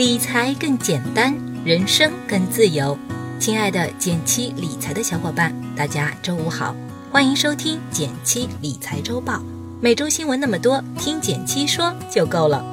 [0.00, 2.96] 理财更简单，人生更自由。
[3.38, 6.74] 亲爱的减七理财的小伙伴，大家周五好，
[7.12, 9.42] 欢迎收听减七理财周报。
[9.78, 12.64] 每周新闻那么多，听减七说就够了。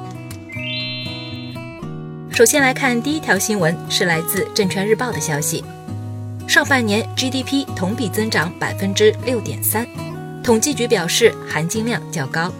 [2.30, 5.62] 首先来看第一条新闻，是来自证券日报的消息：
[6.48, 9.86] 上半年 GDP 同比增长百分之六点三，
[10.42, 12.50] 统计局表示含金量较高。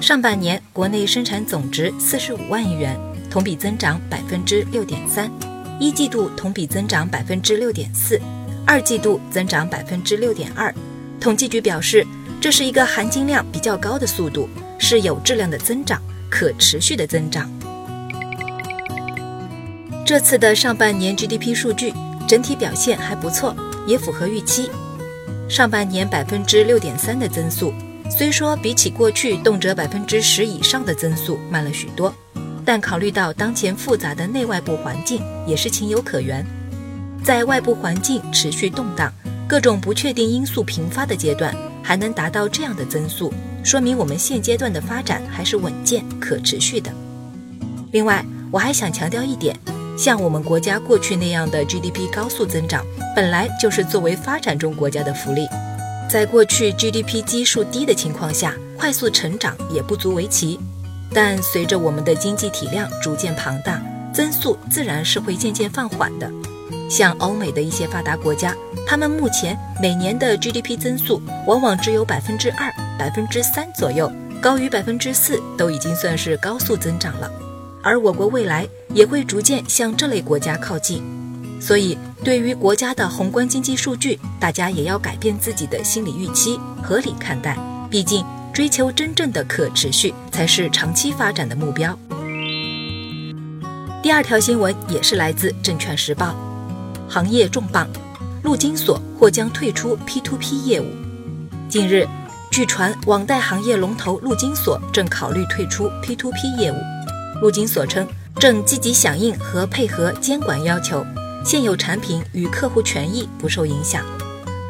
[0.00, 2.98] 上半年国内生产总值四十五万亿元。
[3.30, 5.30] 同比增长百分之六点三，
[5.78, 8.20] 一季度同比增长百分之六点四，
[8.66, 10.74] 二季度增长百分之六点二。
[11.20, 12.04] 统计局表示，
[12.40, 14.48] 这是一个含金量比较高的速度，
[14.78, 17.48] 是有质量的增长，可持续的增长。
[20.04, 21.94] 这次的上半年 GDP 数据
[22.26, 23.54] 整体表现还不错，
[23.86, 24.68] 也符合预期。
[25.48, 27.72] 上半年百分之六点三的增速，
[28.10, 32.12] 虽说比起过去动辄百分之十以上的增速慢了许多。
[32.64, 36.44] 但考虑到当前复杂的内外部环境，也是情有可原。
[37.22, 39.12] 在外部环境持续动荡、
[39.46, 46.90] 各种不确定因素频发的阶段，还能达到这样的增速，说明我们现阶段的发展还是稳健可持续的。
[47.92, 49.58] 另外，我还想强调一点，
[49.98, 55.46] 像我们国家过去那样的 GDP 高速增长，本来就是作为发展中国家的福利。
[56.08, 60.58] 在过去 GDP 基数低的情况下，快速成长也不足为奇。
[61.12, 63.82] 但随着我们的经济体量逐渐庞大，
[64.12, 66.30] 增速自然是会渐渐放缓的。
[66.88, 68.54] 像欧美的一些发达国家，
[68.86, 74.10] 他们目前每年的 GDP 增速往往只有百分之二、百分之三左右，
[74.40, 77.30] 高于百分之四都已经算是高速增长了。
[77.82, 81.02] 而我国未来也会逐渐向这类国家靠近。
[81.60, 87.56] 所以，对于国家的宏观经济数据，大家也要改变自己的心理预期，合理看待。
[87.88, 88.24] 毕竟。
[88.52, 91.98] 追求真正的可持续才是长期发展的目标。
[94.02, 96.34] 第二条新闻也是来自证券时报，
[97.08, 97.86] 行业重磅，
[98.42, 100.86] 陆金所或将退出 P2P 业务。
[101.68, 102.08] 近日，
[102.50, 106.76] 据传网贷行业龙头陆金所正考虑退出 P2P 业务。
[107.40, 108.06] 陆金所称，
[108.36, 111.04] 正积极响应和配合监管要求，
[111.44, 114.04] 现有产品与客户权益不受影响。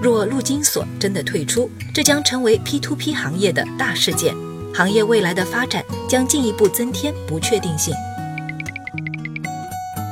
[0.02, 4.34] 若陆金所真的退出，这将成为 P2P 行业的大事件，
[4.74, 7.94] 行业未来的发展将进一步增添不确定性。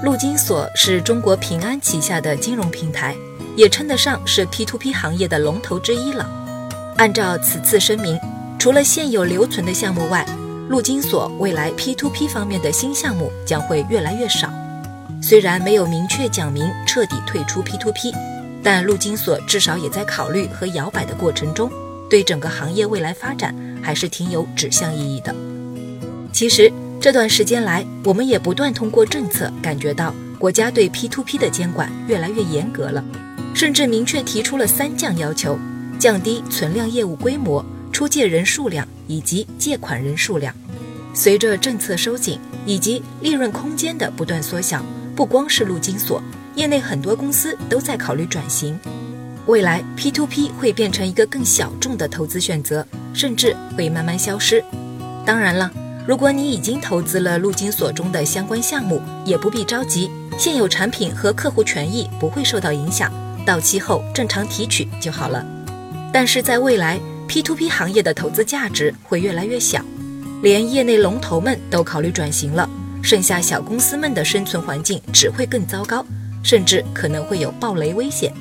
[0.04, 3.16] 陆金所是中国平安旗下的金融平台，
[3.56, 6.28] 也称得上是 P2P 行业的龙头之一了。
[6.98, 8.20] 按照此次声明，
[8.58, 10.26] 除了现有留存的项目外，
[10.68, 14.52] 陆金所未来 P2P 方面的新项目将会越来越少。
[15.22, 18.37] 虽然没有明确讲明彻底退出 P2P。
[18.70, 21.72] 但陆金所至少也在考虑和摇摆的过程中，
[22.10, 25.34] 对整个行业未来发展还是挺有指向意义的。
[26.34, 26.70] 其实
[27.00, 33.02] 这段时间来，我们也不断通过政策感觉到国家对 P2P 的监管越来越严格了，
[33.54, 35.58] 甚至明确提出了三降要求：
[35.98, 40.54] 降低存量业务规模、出借人数量以及借款人数量。
[41.14, 44.84] 随着政策收紧以及利润空间的不断缩小，
[45.16, 46.22] 不光是陆金所。
[46.58, 48.76] 业内很多公司都在考虑转型，
[49.46, 54.62] 未来 P2P 会变成一个更小众的投资选择，甚至会慢慢消失。
[55.24, 55.70] 当然了，
[56.04, 63.12] 如果你已经投资了陆金所中的相关项目，也不必着急，现有产品和客户权益不会受到影响，
[63.46, 65.46] 到期后正常提取就好了。
[66.12, 66.98] 但是在未来
[67.28, 69.80] ，P2P 行业的投资价值会越来越小，
[70.42, 72.68] 连业内龙头们都考虑转型了，
[73.00, 76.04] 剩下小公司们的生存环境只会更糟糕。
[76.42, 78.32] 甚至可能会有暴雷危险，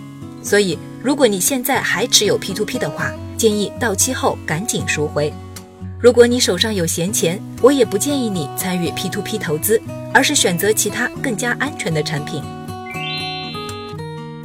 [0.41, 5.33] 所以如果你现在还持有 P2P 的话，建议到期后赶紧赎回。
[5.99, 9.81] 如果你手上有闲钱，我也不建议你参与 P2P 投资，
[10.13, 12.41] 而是选择其他更加安全的产品。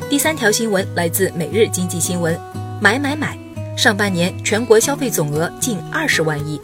[0.08, 2.38] 第三条新闻来自每日经济新闻，
[2.80, 3.38] 买买买，
[3.76, 6.60] 上半年全国消费总额近二十万亿。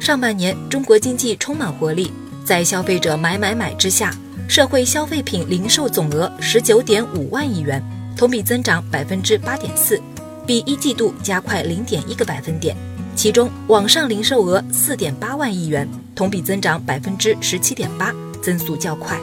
[0.00, 2.12] 上半年中国经济充满活力，
[2.44, 4.14] 在消费者买买买之下。
[4.48, 7.82] 社会消费品零售总额十九点五万亿元，
[8.16, 10.00] 同比增长百分之八点四，
[10.46, 12.76] 比一季度加快零点一个百分点。
[13.16, 19.18] 其中，网上零售额四点八万亿元，同比增长百分之十七点八，增速较快。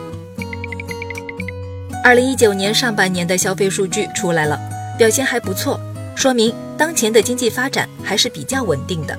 [2.04, 4.60] 二零一九年上半年的消费数据出来了，
[4.98, 5.80] 表现还不错，
[6.16, 9.18] 说明当前的经济发展还是比较稳定的。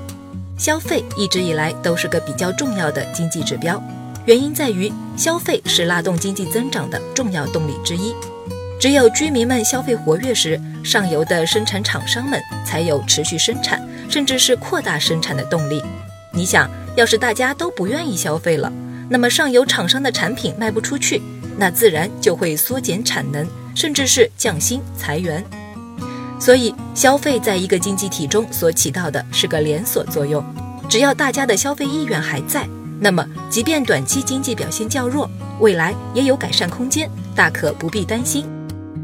[0.59, 3.83] 消费一直以来都是个比较重要的经济指标。
[4.27, 8.15] 原因在于，消费是拉动经济增长的重要动力之一。
[8.81, 15.83] 只有居民们消费活跃时，上游的生产厂商们才有持续生产，甚至是扩大生产的动力。
[16.33, 18.73] 你想要是大家都不愿意消费了，
[19.11, 21.21] 那么上游厂商的产品卖不出去，
[21.59, 25.45] 那自然就会缩减产能，甚至是降薪裁员。
[26.41, 30.43] 所以，消费在一个经济体中所起到的是个连锁作用。
[30.89, 32.69] 只要大家的消费意愿还在，
[33.01, 35.29] 那么即便短期经济表现较弱，
[35.61, 38.47] 未来也有改善空间，大可不必担心。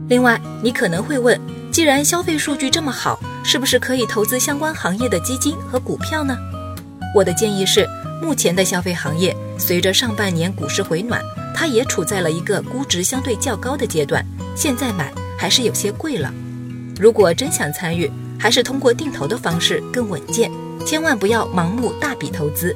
[0.08, 1.38] 另外，你可能会问，
[1.70, 6.37] 既然消费数据这么好，是不是可以投资相关行业的基金和股票呢？
[7.14, 7.87] 我的建议是，
[8.22, 11.20] 目前的消费行业随着上半年股市回暖，
[11.54, 14.25] 它也处在了一个估值相对较高的阶段，
[14.56, 16.32] 现在买还是有些贵了。
[16.98, 20.50] 如果真想参与，还是通过定投的方式更稳健，
[20.87, 22.75] 千万不要盲目大笔投资。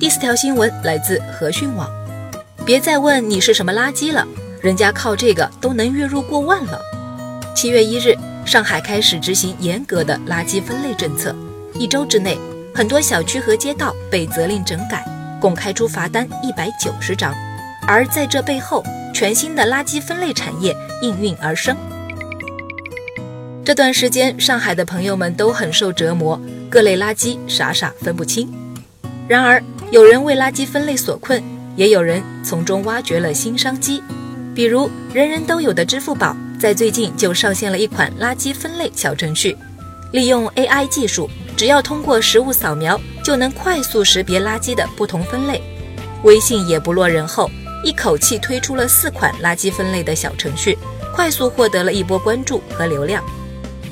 [0.00, 1.86] 第四条新闻来自和讯网，
[2.64, 4.26] 别再问你是什么垃圾了，
[4.62, 6.80] 人家靠这个都能月入过万了。
[7.54, 8.16] 七月一日，
[8.46, 11.36] 上海开始执行严格的垃圾分类政策，
[11.74, 12.38] 一周之内，
[12.74, 15.04] 很多小区和街道被责令整改，
[15.38, 17.34] 共开出罚单一百九十张。
[17.86, 18.82] 而在这背后，
[19.12, 21.76] 全新的垃圾分类产业应运而生。
[23.62, 28.50] 这段时间，上海的朋友们都很受折磨，各类垃圾傻傻分不清。
[29.28, 31.42] 然而，有人为垃圾分类所困，
[31.74, 34.00] 也有人从中挖掘了新商机。
[34.54, 39.56] 比如，人人都有的支付宝，在最近就上线了一款垃圾分类小程序，
[40.12, 45.60] 利用 AI 技术，只要通过实物扫描，就能快速识别垃圾的不同分类。
[46.22, 47.50] 微信也不落人后，
[47.82, 50.78] 一口气推出了四款垃圾分类的小程序，
[51.12, 53.24] 快速获得了一波关注和流量。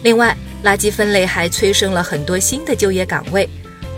[0.05, 3.49] 另外，垃圾分类还催生了很多新的就业岗位，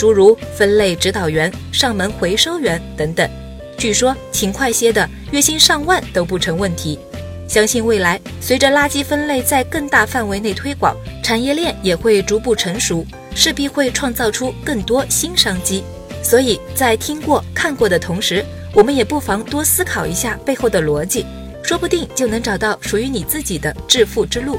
[0.00, 3.28] 诸如分类指导员、上门回收员等等。
[3.76, 6.98] 据说勤快些的，月薪上万都不成问题。
[7.46, 15.84] 相信未来，随着垃圾分类在更大范围内推广，产业链也会逐步成熟，势必会创造出更多新商机。
[16.22, 18.42] 所以在听过、看过的同时，
[18.72, 21.26] 我们也不妨多思考一下背后的逻辑，
[21.62, 24.58] 说不定就能找到属于你自己的致富之路。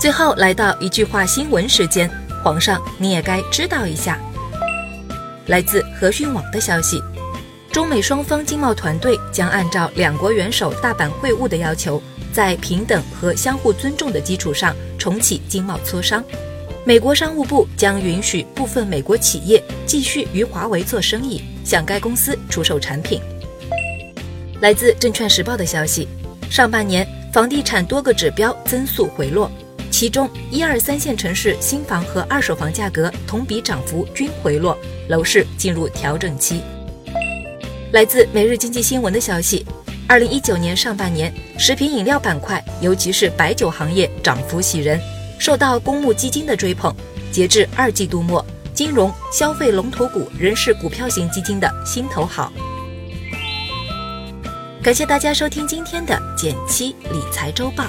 [0.00, 2.10] 最后来到一句话新闻时间，
[2.44, 4.20] 皇上你也该知道一下。
[5.46, 7.02] 来自和讯网的消息，
[7.72, 12.02] 中美双方经贸团队将按照两国元首大阪会晤的要求，
[12.34, 16.22] 在平等和相互尊重的基础上重启经贸磋商。
[16.84, 23.18] 美国商务部将允许部分美国企业继续与华为做生意，向该公司出售产品。
[24.60, 26.06] 来自证券时报的消息，
[26.50, 29.50] 上半年房地产多个指标增速回落。
[29.96, 34.76] 其中，一二三线城市新房和二手房价格同比涨幅均回落，
[35.08, 36.60] 楼市进入调整期。
[37.92, 39.64] 来自每日经济新闻的消息，
[40.08, 45.00] 二零一九年上半年，食品饮料板块，尤其是白酒行业涨幅喜人，
[45.38, 46.92] 受到公募基金的追捧。
[47.30, 48.44] 截至二季度末，
[48.74, 52.52] 金融消费龙头股仍是股票型基金的心头好。
[54.82, 57.84] 感谢大家收听今天的减七理财周报。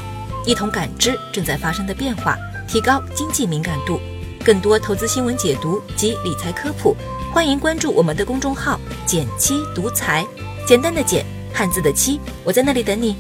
[0.46, 2.38] 一同感知正在发生的变化，
[2.68, 4.00] 提高经济敏感度。
[4.44, 6.96] 更多投资新闻解读及理财科普，
[7.34, 10.24] 欢迎关注我们的公众号“简七独裁”，
[10.68, 13.16] 简单的简，汉字的七，我在那里等你。